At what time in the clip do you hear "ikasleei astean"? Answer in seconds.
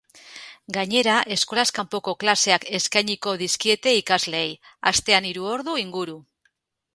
3.99-5.29